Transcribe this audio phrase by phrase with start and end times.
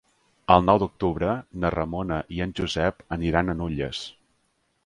[0.53, 4.05] El nou d'octubre na Ramona i en Josep aniran a Nulles.